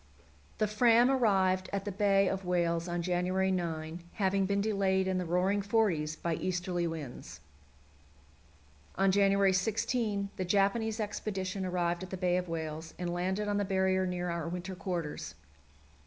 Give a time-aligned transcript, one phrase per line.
[0.57, 5.19] The Fram arrived at the Bay of Whales on January 9, having been delayed in
[5.19, 7.39] the "Roaring Forties" by easterly winds.
[8.95, 13.57] On January 16 the Japanese expedition arrived at the Bay of Whales, and landed on
[13.57, 15.35] the Barrier near our winter quarters.